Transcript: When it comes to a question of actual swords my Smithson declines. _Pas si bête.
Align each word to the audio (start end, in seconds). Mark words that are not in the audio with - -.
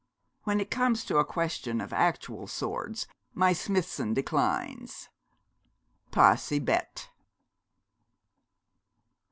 When 0.45 0.59
it 0.59 0.71
comes 0.71 1.05
to 1.05 1.19
a 1.19 1.23
question 1.23 1.79
of 1.79 1.93
actual 1.93 2.47
swords 2.47 3.05
my 3.35 3.53
Smithson 3.53 4.15
declines. 4.15 5.09
_Pas 6.11 6.39
si 6.39 6.59
bête. 6.59 7.09